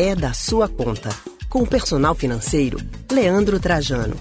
é 0.00 0.14
da 0.14 0.32
sua 0.32 0.68
conta. 0.68 1.08
Com 1.50 1.62
o 1.62 1.68
personal 1.68 2.14
financeiro, 2.14 2.78
Leandro 3.10 3.58
Trajano. 3.58 4.14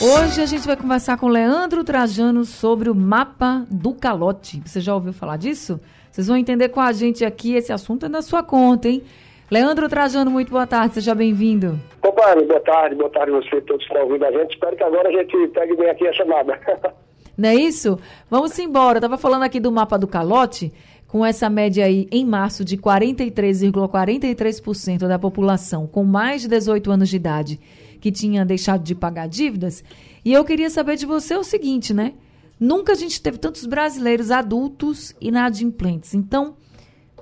Hoje 0.00 0.40
a 0.40 0.46
gente 0.46 0.66
vai 0.66 0.78
conversar 0.78 1.18
com 1.18 1.28
Leandro 1.28 1.84
Trajano 1.84 2.46
sobre 2.46 2.88
o 2.88 2.94
mapa 2.94 3.66
do 3.70 3.92
calote. 3.92 4.62
Você 4.64 4.80
já 4.80 4.94
ouviu 4.94 5.12
falar 5.12 5.36
disso? 5.36 5.78
Vocês 6.10 6.26
vão 6.26 6.38
entender 6.38 6.70
com 6.70 6.80
a 6.80 6.90
gente 6.90 7.22
aqui, 7.22 7.54
esse 7.54 7.70
assunto 7.70 8.06
é 8.06 8.08
da 8.08 8.22
sua 8.22 8.42
conta, 8.42 8.88
hein? 8.88 9.02
Leandro 9.50 9.90
Trajano, 9.90 10.30
muito 10.30 10.50
boa 10.50 10.66
tarde, 10.66 10.94
seja 10.94 11.14
bem-vindo. 11.14 11.78
Opa, 12.02 12.34
boa 12.34 12.60
tarde, 12.60 12.94
boa 12.94 13.10
tarde 13.10 13.30
a 13.30 13.36
você, 13.36 13.60
todos 13.60 13.86
que 13.86 13.92
estão 13.92 14.08
ouvindo 14.08 14.24
a 14.24 14.32
gente. 14.32 14.54
Espero 14.54 14.74
que 14.74 14.84
agora 14.84 15.06
a 15.06 15.12
gente 15.12 15.48
pegue 15.48 15.76
bem 15.76 15.90
aqui 15.90 16.08
a 16.08 16.12
chamada. 16.14 16.58
Não 17.36 17.48
é 17.48 17.54
isso? 17.54 17.98
Vamos 18.30 18.58
embora. 18.58 18.96
Eu 18.96 19.00
estava 19.00 19.18
falando 19.18 19.42
aqui 19.42 19.58
do 19.58 19.70
mapa 19.70 19.98
do 19.98 20.06
calote, 20.06 20.72
com 21.14 21.24
essa 21.24 21.48
média 21.48 21.84
aí 21.84 22.08
em 22.10 22.26
março 22.26 22.64
de 22.64 22.76
43,43% 22.76 24.98
,43 24.98 25.06
da 25.06 25.16
população 25.16 25.86
com 25.86 26.02
mais 26.02 26.42
de 26.42 26.48
18 26.48 26.90
anos 26.90 27.08
de 27.08 27.14
idade 27.14 27.60
que 28.00 28.10
tinha 28.10 28.44
deixado 28.44 28.82
de 28.82 28.96
pagar 28.96 29.28
dívidas. 29.28 29.84
E 30.24 30.32
eu 30.32 30.44
queria 30.44 30.68
saber 30.68 30.96
de 30.96 31.06
você 31.06 31.36
o 31.36 31.44
seguinte, 31.44 31.94
né? 31.94 32.14
Nunca 32.58 32.90
a 32.90 32.94
gente 32.96 33.22
teve 33.22 33.38
tantos 33.38 33.64
brasileiros 33.64 34.32
adultos 34.32 35.14
inadimplentes. 35.20 36.14
Então, 36.14 36.56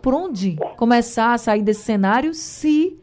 por 0.01 0.15
onde 0.15 0.57
começar 0.79 1.35
a 1.35 1.39
sair 1.39 1.63
desse 1.63 1.83
cenário 1.83 2.33
se 2.33 2.97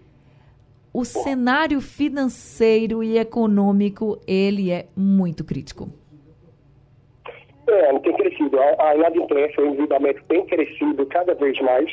o 0.91 1.05
cenário 1.05 1.81
financeiro 1.81 3.03
e 3.03 3.16
econômico 3.16 4.19
ele 4.25 4.71
é 4.71 4.88
muito 4.95 5.44
crítico? 5.44 5.88
É, 7.79 7.99
tem 7.99 8.13
crescido. 8.13 8.59
A, 8.59 8.89
a 8.89 8.95
inadimplência, 8.95 9.63
o 9.63 9.67
endividamento 9.67 10.21
tem 10.27 10.45
crescido 10.45 11.05
cada 11.05 11.33
vez 11.35 11.59
mais. 11.61 11.89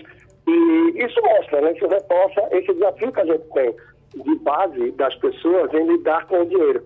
E 0.49 1.05
isso 1.05 1.21
mostra, 1.23 1.61
né? 1.61 1.73
Isso 1.73 1.87
reforça 1.87 2.49
esse 2.53 2.73
desafio 2.73 3.13
que 3.13 3.21
a 3.21 3.25
gente 3.25 3.45
tem 3.53 3.75
de 4.15 4.35
base 4.37 4.91
das 4.93 5.15
pessoas 5.17 5.73
em 5.75 5.87
lidar 5.87 6.27
com 6.27 6.41
o 6.41 6.47
dinheiro. 6.47 6.83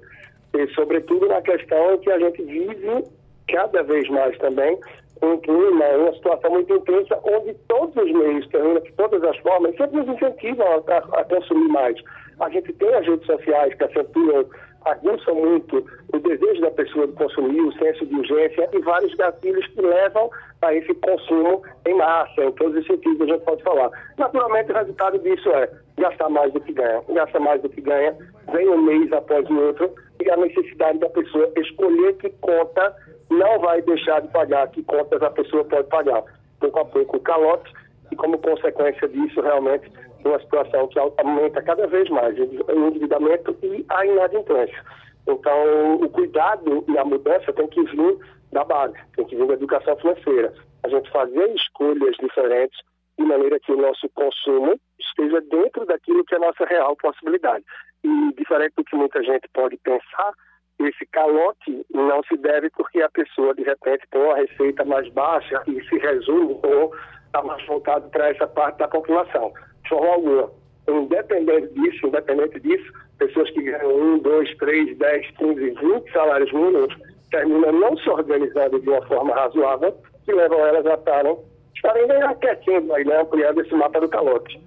E, 0.55 0.67
sobretudo, 0.75 1.29
na 1.29 1.41
questão 1.41 1.99
que 1.99 2.11
a 2.11 2.19
gente 2.19 2.43
vive 2.43 3.05
cada 3.49 3.83
vez 3.83 4.09
mais 4.09 4.37
também 4.39 4.79
um 5.23 5.37
clima, 5.39 5.85
uma 5.99 6.13
situação 6.15 6.51
muito 6.51 6.75
intensa, 6.75 7.19
onde 7.25 7.55
todos 7.69 7.95
os 7.97 8.13
meios, 8.13 8.49
de 8.49 8.93
todas 8.93 9.23
as 9.23 9.37
formas, 9.39 9.77
sempre 9.77 9.99
nos 9.99 10.09
incentivam 10.09 10.67
a, 10.67 10.93
a, 10.93 11.21
a, 11.21 11.25
consumir 11.25 11.69
mais. 11.69 11.97
A 12.41 12.49
gente 12.49 12.73
tem 12.73 12.93
as 12.95 13.07
redes 13.07 13.27
sociais 13.27 13.75
que 13.75 13.85
acentuam, 13.85 14.47
aguçam 14.85 15.35
muito 15.35 15.85
o 16.13 16.19
desejo 16.19 16.61
da 16.61 16.71
pessoa 16.71 17.07
de 17.07 17.13
consumir, 17.15 17.61
o 17.61 17.73
senso 17.73 18.07
de 18.07 18.15
urgência 18.15 18.69
e 18.73 18.79
vários 18.81 19.15
gatilhos 19.15 19.67
que 19.69 19.81
levam 19.81 20.31
a 20.63 20.75
esse 20.75 20.93
consumo 20.95 21.63
em 21.87 21.95
massa, 21.95 22.45
em 22.45 22.53
todos 22.53 22.77
os 22.77 22.87
sentidos 22.87 23.23
a 23.23 23.33
gente 23.33 23.45
pode 23.45 23.63
falar. 23.63 23.91
Naturalmente, 24.19 24.71
o 24.71 24.75
resultado 24.75 25.19
disso 25.19 25.51
é 25.51 25.71
gastar 25.99 26.29
mais 26.29 26.53
do 26.53 26.61
que 26.61 26.73
ganha. 26.73 27.03
Gasta 27.09 27.41
mais 27.41 27.63
do 27.63 27.69
que 27.69 27.81
ganha, 27.81 28.17
vem 28.53 28.69
um 28.69 28.83
mês 28.83 29.13
após 29.13 29.49
o 29.49 29.59
outro, 29.59 29.95
e 30.23 30.31
a 30.31 30.37
necessidade 30.37 30.99
da 30.99 31.09
pessoa 31.09 31.51
escolher 31.57 32.15
que 32.17 32.31
conta 32.41 32.95
não 33.31 33.59
vai 33.61 33.81
deixar 33.83 34.21
de 34.21 34.29
pagar, 34.29 34.69
que 34.69 34.83
contas 34.83 35.23
a 35.23 35.31
pessoa 35.31 35.65
pode 35.65 35.89
pagar. 35.89 36.23
Pouco 36.59 36.79
a 36.79 36.85
pouco 36.85 37.17
o 37.17 37.21
calote, 37.21 37.73
como 38.21 38.39
consequência 38.39 39.09
disso, 39.09 39.41
realmente, 39.41 39.91
uma 40.25 40.39
situação 40.41 40.87
que 40.89 40.99
aumenta 40.99 41.63
cada 41.63 41.87
vez 41.87 42.09
mais 42.11 42.39
o 42.39 42.89
endividamento 42.89 43.57
e 43.63 43.85
a 43.89 44.05
inadimplência. 44.05 44.85
Então, 45.27 45.95
o 45.95 46.09
cuidado 46.11 46.85
e 46.87 46.99
a 46.99 47.05
mudança 47.05 47.51
tem 47.53 47.67
que 47.69 47.83
vir 47.83 48.19
da 48.53 48.63
base, 48.63 48.95
tem 49.17 49.25
que 49.25 49.35
vir 49.35 49.47
da 49.47 49.55
educação 49.55 49.97
financeira. 49.97 50.53
A 50.83 50.89
gente 50.89 51.11
fazer 51.11 51.49
escolhas 51.55 52.15
diferentes 52.21 52.79
de 53.19 53.25
maneira 53.25 53.59
que 53.59 53.73
o 53.73 53.81
nosso 53.81 54.09
consumo 54.11 54.79
esteja 54.99 55.41
dentro 55.41 55.87
daquilo 55.87 56.25
que 56.25 56.35
é 56.35 56.37
a 56.37 56.41
nossa 56.41 56.65
real 56.67 56.95
possibilidade. 56.97 57.65
E 58.05 58.35
diferente 58.35 58.75
do 58.77 58.85
que 58.85 58.97
muita 58.97 59.23
gente 59.23 59.49
pode 59.55 59.79
pensar, 59.79 60.33
esse 60.79 61.07
calote 61.07 61.87
não 61.93 62.23
se 62.25 62.37
deve 62.37 62.69
porque 62.71 63.01
a 63.03 63.11
pessoa, 63.11 63.55
de 63.55 63.63
repente, 63.63 64.05
tem 64.11 64.21
uma 64.21 64.37
receita 64.37 64.85
mais 64.85 65.09
baixa 65.13 65.63
e 65.67 65.83
se 65.85 65.99
resume 65.99 66.59
ou 66.63 66.93
está 67.31 67.43
mais 67.43 67.65
voltado 67.67 68.09
para 68.11 68.29
essa 68.29 68.47
parte 68.47 68.79
da 68.79 68.89
população. 68.89 69.53
De 69.85 69.89
forma 69.89 70.13
alguma. 70.13 70.51
Independente 70.89 71.73
disso, 71.75 72.07
independente 72.07 72.59
disso, 72.61 72.93
pessoas 73.19 73.49
que 73.51 73.63
ganham 73.63 74.17
1, 74.17 74.19
2, 74.19 74.57
3, 74.57 74.99
10, 74.99 75.31
15, 75.37 75.71
20 75.71 76.13
salários 76.13 76.53
mínimos 76.53 76.95
terminam 77.31 77.73
não 77.73 77.97
se 77.97 78.11
organizando 78.11 78.81
de 78.81 78.89
uma 78.89 79.07
forma 79.07 79.33
razoável, 79.35 79.95
que 80.25 80.33
levam 80.33 80.59
elas 80.67 80.85
a 80.87 80.95
estarem, 80.95 81.37
estarem 81.77 82.09
bem 82.09 82.23
aquecendo 82.23 82.93
aí, 82.93 83.05
né, 83.05 83.21
ampliando 83.21 83.61
esse 83.61 83.73
mapa 83.75 84.01
do 84.01 84.09
calote. 84.09 84.61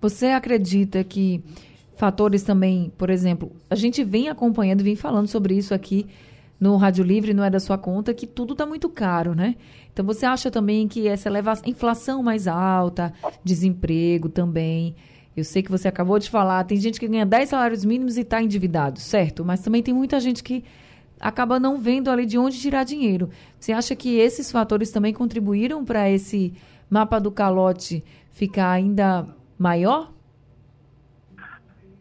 Você 0.00 0.26
acredita 0.26 1.04
que 1.04 1.44
fatores 1.96 2.42
também, 2.42 2.92
por 2.98 3.10
exemplo, 3.10 3.52
a 3.70 3.76
gente 3.76 4.02
vem 4.02 4.28
acompanhando, 4.28 4.82
vem 4.82 4.96
falando 4.96 5.28
sobre 5.28 5.54
isso 5.54 5.72
aqui 5.72 6.06
no 6.58 6.76
Rádio 6.76 7.04
Livre, 7.04 7.34
não 7.34 7.44
é 7.44 7.50
da 7.50 7.60
sua 7.60 7.76
conta, 7.76 8.14
que 8.14 8.26
tudo 8.26 8.52
está 8.52 8.64
muito 8.64 8.88
caro, 8.88 9.34
né? 9.34 9.56
Então 9.92 10.04
você 10.04 10.24
acha 10.24 10.50
também 10.50 10.88
que 10.88 11.06
essa 11.06 11.30
inflação 11.66 12.22
mais 12.22 12.48
alta, 12.48 13.12
desemprego 13.44 14.28
também. 14.28 14.94
Eu 15.36 15.44
sei 15.44 15.62
que 15.62 15.70
você 15.70 15.86
acabou 15.86 16.18
de 16.18 16.30
falar, 16.30 16.64
tem 16.64 16.78
gente 16.78 16.98
que 16.98 17.06
ganha 17.06 17.26
10 17.26 17.50
salários 17.50 17.84
mínimos 17.84 18.16
e 18.16 18.22
está 18.22 18.42
endividado, 18.42 18.98
certo? 18.98 19.44
Mas 19.44 19.60
também 19.60 19.82
tem 19.82 19.92
muita 19.92 20.18
gente 20.18 20.42
que 20.42 20.64
acaba 21.20 21.60
não 21.60 21.78
vendo 21.78 22.10
ali 22.10 22.24
de 22.24 22.38
onde 22.38 22.58
tirar 22.58 22.84
dinheiro. 22.84 23.28
Você 23.58 23.72
acha 23.72 23.94
que 23.94 24.18
esses 24.18 24.50
fatores 24.50 24.90
também 24.90 25.12
contribuíram 25.12 25.84
para 25.84 26.10
esse 26.10 26.54
mapa 26.88 27.18
do 27.18 27.30
calote 27.30 28.02
ficar 28.30 28.70
ainda 28.70 29.26
maior? 29.58 30.12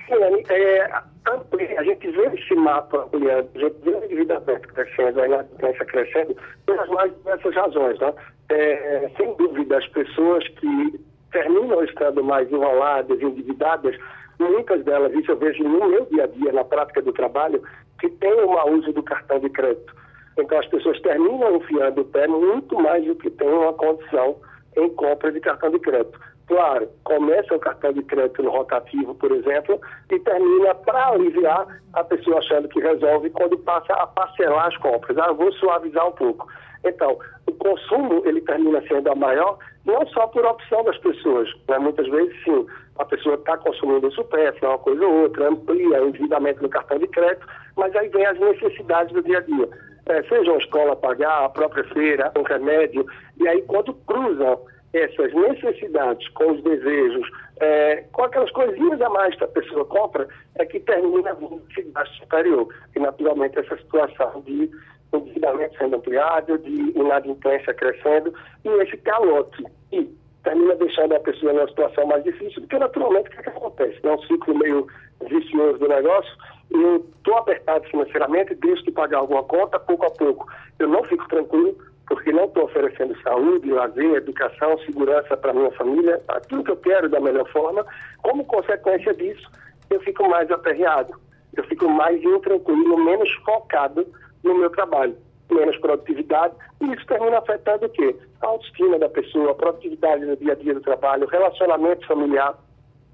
Sim, 0.07 0.43
é, 0.49 1.03
a 1.25 1.83
gente 1.83 2.11
vê 2.11 2.25
esse 2.27 2.55
mapa 2.55 3.03
ampliando, 3.03 3.49
a 3.55 3.59
gente 3.59 3.75
vê 3.83 3.91
o 3.91 4.03
endividamento 4.03 4.67
crescendo, 4.67 5.21
a 5.21 5.27
inadimplência 5.27 5.85
crescendo, 5.85 6.35
pelas 6.65 6.87
mais 6.89 7.15
diversas 7.15 7.55
razões. 7.55 7.99
Né? 7.99 8.13
É, 8.49 9.11
sem 9.17 9.33
dúvida, 9.35 9.77
as 9.77 9.87
pessoas 9.87 10.47
que 10.49 10.99
terminam 11.31 11.83
estando 11.83 12.23
mais 12.23 12.51
enroladas, 12.51 13.19
endividadas, 13.21 13.95
muitas 14.39 14.83
delas, 14.83 15.13
isso 15.13 15.31
eu 15.31 15.37
vejo 15.37 15.63
no 15.63 15.87
meu 15.89 16.05
dia 16.05 16.25
a 16.25 16.27
dia, 16.27 16.51
na 16.51 16.63
prática 16.63 17.01
do 17.01 17.11
trabalho, 17.11 17.61
que 17.99 18.09
tem 18.09 18.33
o 18.33 18.51
mau 18.51 18.71
uso 18.71 18.93
do 18.93 19.01
cartão 19.01 19.39
de 19.39 19.49
crédito. 19.49 19.93
Então, 20.37 20.59
as 20.59 20.67
pessoas 20.67 20.99
terminam 21.01 21.55
enfiando 21.55 22.01
o 22.01 22.05
pé 22.05 22.27
muito 22.27 22.75
mais 22.75 23.03
do 23.05 23.15
que 23.15 23.29
tem 23.29 23.47
uma 23.47 23.73
condição 23.73 24.35
em 24.75 24.89
compra 24.89 25.31
de 25.31 25.39
cartão 25.39 25.71
de 25.71 25.79
crédito. 25.79 26.19
Claro, 26.47 26.87
começa 27.03 27.55
o 27.55 27.59
cartão 27.59 27.91
de 27.91 28.03
crédito 28.03 28.43
no 28.43 28.51
rotativo, 28.51 29.15
por 29.15 29.31
exemplo, 29.31 29.81
e 30.11 30.19
termina 30.19 30.75
para 30.75 31.09
aliviar 31.09 31.65
a 31.93 32.03
pessoa 32.03 32.37
achando 32.37 32.69
que 32.69 32.79
resolve 32.79 33.31
quando 33.31 33.57
passa 33.59 33.93
a 33.93 34.05
parcelar 34.05 34.67
as 34.67 34.77
compras. 34.77 35.17
Ah, 35.17 35.31
vou 35.31 35.51
suavizar 35.53 36.07
um 36.07 36.11
pouco. 36.11 36.47
Então, 36.85 37.17
o 37.47 37.51
consumo 37.53 38.21
ele 38.25 38.41
termina 38.41 38.79
sendo 38.87 39.11
a 39.11 39.15
maior, 39.15 39.57
não 39.85 40.05
só 40.07 40.27
por 40.27 40.45
opção 40.45 40.83
das 40.83 40.97
pessoas. 40.99 41.49
Né? 41.67 41.79
Muitas 41.79 42.07
vezes, 42.07 42.43
sim, 42.43 42.67
a 42.99 43.05
pessoa 43.05 43.35
está 43.35 43.57
consumindo 43.57 44.11
supérfluo, 44.11 44.71
uma 44.71 44.77
coisa 44.77 45.03
ou 45.03 45.21
outra, 45.23 45.49
amplia 45.49 46.03
o 46.03 46.09
endividamento 46.09 46.61
no 46.61 46.69
cartão 46.69 46.99
de 46.99 47.07
crédito, 47.07 47.47
mas 47.75 47.95
aí 47.95 48.07
vem 48.09 48.25
as 48.25 48.39
necessidades 48.39 49.11
do 49.13 49.23
dia 49.23 49.39
a 49.39 49.41
dia. 49.41 49.67
É, 50.07 50.21
seja 50.23 50.51
uma 50.51 50.59
escola 50.59 50.93
a 50.93 50.95
pagar, 50.95 51.45
a 51.45 51.49
própria 51.49 51.83
feira, 51.85 52.31
um 52.37 52.43
remédio, 52.43 53.03
e 53.37 53.47
aí 53.47 53.63
quando 53.63 53.95
cruzam 54.05 54.59
essas 54.97 55.33
necessidades 55.33 56.27
com 56.29 56.51
os 56.51 56.63
desejos, 56.63 57.29
é, 57.57 58.03
com 58.11 58.23
aquelas 58.23 58.51
coisinhas 58.51 59.01
a 59.01 59.09
mais 59.09 59.35
que 59.35 59.43
a 59.43 59.47
pessoa 59.47 59.85
compra, 59.85 60.27
é 60.55 60.65
que 60.65 60.79
termina 60.79 61.33
vindo 61.33 61.61
esse 61.77 62.17
superior. 62.19 62.67
E, 62.95 62.99
naturalmente, 62.99 63.59
essa 63.59 63.77
situação 63.77 64.41
de 64.41 64.69
endividamento 65.13 65.77
sendo 65.77 65.97
ampliado, 65.97 66.57
de 66.59 66.97
inadimplência 66.97 67.73
crescendo, 67.73 68.33
e 68.63 68.69
esse 68.81 68.97
calote. 68.97 69.63
E 69.91 70.09
termina 70.43 70.75
deixando 70.75 71.15
a 71.15 71.19
pessoa 71.19 71.53
numa 71.53 71.67
situação 71.67 72.05
mais 72.05 72.23
difícil, 72.23 72.61
porque, 72.61 72.77
naturalmente, 72.77 73.27
o 73.27 73.31
que, 73.31 73.39
é 73.39 73.43
que 73.43 73.49
acontece? 73.49 73.99
É 74.01 74.11
um 74.11 74.21
ciclo 74.23 74.57
meio 74.57 74.87
vicioso 75.27 75.79
do 75.79 75.87
negócio, 75.87 76.31
eu 76.71 77.05
estou 77.17 77.37
apertado 77.37 77.85
financeiramente, 77.87 78.55
deixo 78.55 78.83
de 78.83 78.91
pagar 78.91 79.19
alguma 79.19 79.43
conta, 79.43 79.79
pouco 79.79 80.05
a 80.05 80.11
pouco 80.11 80.47
eu 80.79 80.87
não 80.87 81.03
fico 81.05 81.27
tranquilo, 81.27 81.77
porque 82.07 82.31
não 82.31 82.45
estou 82.45 82.65
oferecendo 82.65 83.19
saúde, 83.21 83.71
lazer, 83.71 84.15
educação, 84.15 84.77
segurança 84.79 85.35
para 85.35 85.53
minha 85.53 85.71
família, 85.71 86.21
aquilo 86.27 86.63
que 86.63 86.71
eu 86.71 86.77
quero 86.77 87.09
da 87.09 87.19
melhor 87.19 87.49
forma. 87.51 87.85
Como 88.21 88.45
consequência 88.45 89.13
disso, 89.13 89.49
eu 89.89 89.99
fico 90.01 90.27
mais 90.29 90.49
aperreado, 90.51 91.13
eu 91.55 91.63
fico 91.63 91.89
mais 91.89 92.21
intranquilo, 92.23 93.03
menos 93.03 93.31
focado 93.43 94.05
no 94.43 94.55
meu 94.55 94.69
trabalho, 94.69 95.15
menos 95.49 95.77
produtividade, 95.77 96.53
e 96.81 96.93
isso 96.93 97.05
termina 97.07 97.39
afetando 97.39 97.87
o 97.87 97.89
quê? 97.89 98.15
A 98.41 98.47
autoestima 98.47 98.99
da 98.99 99.09
pessoa, 99.09 99.51
a 99.51 99.55
produtividade 99.55 100.25
no 100.25 100.37
dia 100.37 100.51
a 100.51 100.55
dia 100.55 100.73
do 100.73 100.81
trabalho, 100.81 101.27
relacionamento 101.27 102.05
familiar. 102.05 102.55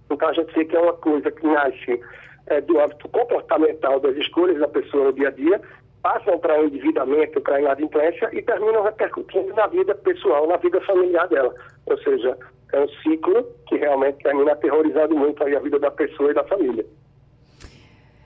Então 0.09 0.27
a 0.27 0.33
gente 0.33 0.53
vê 0.53 0.65
que 0.65 0.75
é 0.75 0.79
uma 0.79 0.93
coisa 0.93 1.31
que 1.31 1.47
nasce 1.47 2.01
é, 2.47 2.59
do 2.59 2.79
hábito 2.79 3.07
comportamental 3.07 3.99
das 4.01 4.15
escolhas 4.17 4.59
da 4.59 4.67
pessoa 4.67 5.05
no 5.05 5.13
dia 5.13 5.29
a 5.29 5.31
dia 5.31 5.61
passam 6.01 6.37
para 6.39 6.61
o 6.61 6.65
endividamento, 6.65 7.39
para 7.41 7.61
inadimplência 7.61 8.29
e 8.33 8.41
terminam 8.41 8.83
repercutindo 8.83 9.53
na 9.53 9.67
vida 9.67 9.93
pessoal, 9.95 10.47
na 10.47 10.57
vida 10.57 10.81
familiar 10.81 11.27
dela. 11.27 11.53
Ou 11.85 11.97
seja, 11.99 12.37
é 12.73 12.79
um 12.79 12.87
ciclo 13.03 13.45
que 13.67 13.77
realmente 13.77 14.23
termina 14.23 14.53
aterrorizando 14.53 15.15
muito 15.15 15.43
a 15.43 15.59
vida 15.59 15.79
da 15.79 15.91
pessoa 15.91 16.31
e 16.31 16.33
da 16.33 16.43
família. 16.45 16.85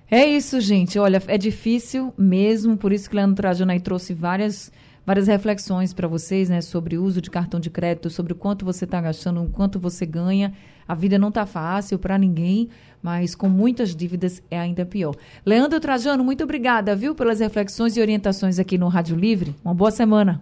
É 0.10 0.24
isso, 0.26 0.62
gente. 0.62 1.00
Olha, 1.00 1.20
é 1.28 1.38
difícil 1.38 2.14
mesmo, 2.18 2.78
por 2.78 2.94
isso 2.94 3.10
que 3.10 3.16
Leandro 3.16 3.36
Trajano 3.36 3.72
aí 3.72 3.80
trouxe 3.80 4.14
várias, 4.14 4.72
várias 5.06 5.28
reflexões 5.28 5.94
para 5.94 6.08
vocês, 6.08 6.50
né, 6.50 6.62
sobre 6.62 6.98
o 6.98 7.04
uso 7.04 7.22
de 7.22 7.30
cartão 7.30 7.60
de 7.60 7.70
crédito, 7.70 8.10
sobre 8.10 8.34
o 8.34 8.36
quanto 8.36 8.66
você 8.66 8.86
está 8.86 9.00
gastando, 9.00 9.44
o 9.44 9.50
quanto 9.50 9.80
você 9.80 10.06
ganha. 10.06 10.54
A 10.88 10.96
vida 10.96 11.18
não 11.18 11.30
está 11.30 11.46
fácil 11.46 12.00
para 12.00 12.18
ninguém, 12.18 12.70
mas 13.02 13.36
com 13.36 13.48
muitas 13.48 13.96
dívidas 13.96 14.42
é 14.50 14.60
ainda 14.60 14.86
pior. 14.86 15.16
Leandro 15.46 15.80
Trajano, 15.80 16.24
muito 16.24 16.44
obrigada, 16.44 16.96
viu, 16.96 17.14
pelas 17.14 17.40
reflexões 17.40 17.96
e 17.98 18.02
orientações 18.02 18.60
aqui 18.60 18.78
no 18.78 18.88
Rádio 18.88 19.16
Livre. 19.16 19.56
Uma 19.64 19.74
boa 19.74 19.92
semana. 19.92 20.42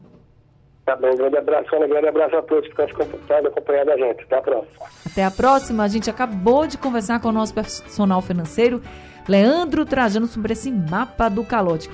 Tá 0.86 0.98
bem, 0.98 1.12
um 1.12 1.16
grande 1.16 1.38
abraço, 1.38 1.76
um 1.76 1.88
grande 1.88 2.08
abraço 2.08 2.36
a 2.36 2.42
todos 2.42 2.74
que 2.74 2.82
estão 2.82 3.38
acompanhando 3.38 3.92
a 3.92 3.98
gente. 3.98 4.24
Até 4.24 4.36
a 4.36 4.42
próxima. 4.42 4.86
Até 5.06 5.24
a 5.24 5.32
próxima. 5.32 5.84
A 5.84 5.88
gente 5.88 6.10
acabou 6.10 6.68
de 6.68 6.78
conversar 6.78 7.22
com 7.22 7.30
o 7.30 7.32
nosso 7.32 7.54
personal 7.54 8.22
financeiro, 8.22 8.82
Leandro 9.26 9.86
Trajano, 9.86 10.28
sobre 10.28 10.52
esse 10.52 10.70
mapa 10.70 11.30
do 11.30 11.42
calote. 11.46 11.90